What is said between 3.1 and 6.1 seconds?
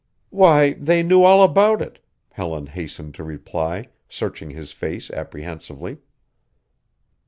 to reply, searching his face apprehensively.